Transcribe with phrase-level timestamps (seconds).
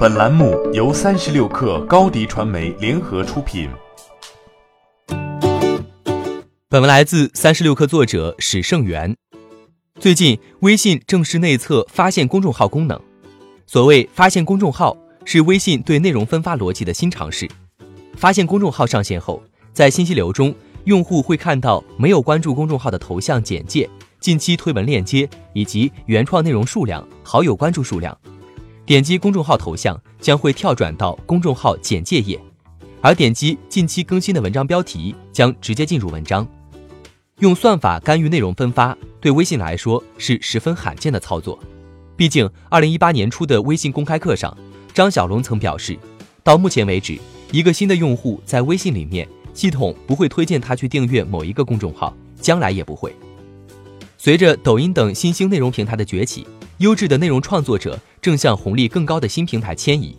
[0.00, 3.68] 本栏目由三十六氪高低传媒联合出品。
[6.70, 9.14] 本文来自三十六氪作者史胜元。
[10.00, 12.98] 最近，微信正式内测发现公众号功能。
[13.66, 17.46] 所谓发现公众号，是微信对内容分发逻辑的新尝试。
[18.14, 19.42] 发现公众号上线后，
[19.74, 20.54] 在信息流中，
[20.84, 23.86] 用户会看到没有关注公众号的头像简介。
[24.18, 28.16] 近期推文链接以及原创内容数量、好友关注数量，
[28.90, 32.36] 点击公众号头像将会跳转到公众号简介页，
[33.00, 36.44] 而点击近期更新的文章标题将直接进入文章。
[37.38, 41.56] 用算法干预内容分发，对微信来说是十分罕见的操作。
[42.16, 44.58] 毕竟，二零一八年初的微信公开课上，
[44.92, 45.96] 张小龙曾表示，
[46.42, 47.16] 到目前为止，
[47.52, 53.14] 一个新的用户在微信里面，系统不会推荐他去订阅某一个公众号，将来也不会。
[54.18, 56.44] 随着抖音等新兴内容平台的崛起，
[56.80, 60.16] 优质的内容创作者正向红利更高的新平台迁移。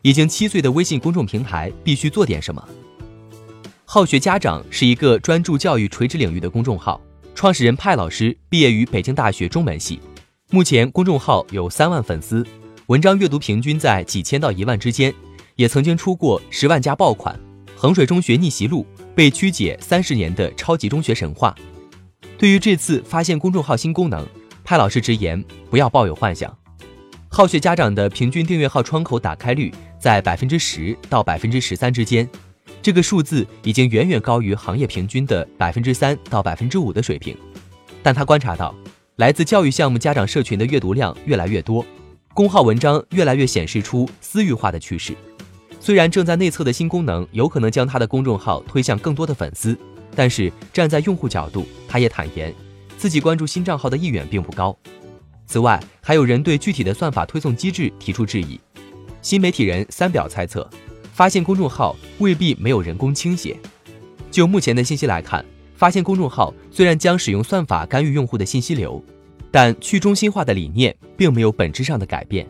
[0.00, 2.68] 已经七岁的微信公众平台必须做点什么。
[3.84, 6.98] 好学家长是一个专注教育垂直领域的公众号，
[7.34, 10.00] 创始人派老师毕业于北京大学中文系，
[10.50, 12.46] 目前公众号有三万粉丝，
[12.86, 15.12] 文章阅读平均在几千到一万之间，
[15.56, 17.38] 也曾经出过十万加爆款，
[17.76, 21.54] 衡水中学逆袭录被曲解三十年的超级中学神话。
[22.38, 24.26] 对于这次发现公众号新功能，
[24.70, 26.56] 蔡老师直言不要抱有幻想。
[27.28, 32.28] 好学家长的平均订阅号窗口打开率在百分之十到百分之十三之间，
[32.80, 37.36] 这个数字已经远远高于行业平均的百分之三到百分之五的水平。
[38.00, 38.72] 但他观察到，
[39.16, 41.84] 来自教育项目家长社群的阅读量越来越多，
[42.32, 45.16] 公号文章越来越显示出私域化的趋势。
[45.80, 49.76] 虽然正在内测的新功能有可能将他的公众号推向更多的粉丝。
[50.14, 52.54] 但是站在用户角度，他也坦言，
[53.00, 54.76] 自己关注新账号的意愿并不高。
[55.46, 58.60] 此外，还有人对具体的算法推送机制提出质疑。
[59.22, 60.68] 新媒体人三表猜测，
[61.14, 63.56] 发现公众号未必没有人工倾斜。
[64.30, 65.42] 就目前的信息来看，
[65.74, 69.02] 发现公众号虽然将使用算法干预用户的信息流，
[69.50, 72.46] 但去中心化的理念并没有本质上的改变。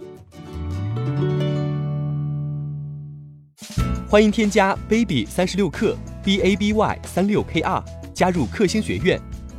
[4.08, 5.96] 欢迎添加 baby 三十六克。
[6.22, 9.18] b a b y 三六 k r 加入克星学院，